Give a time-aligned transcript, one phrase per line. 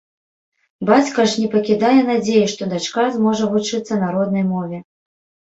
[0.89, 4.83] Бацька ж не пакідае надзеі, што дачка зможа вучыцца на роднай мове.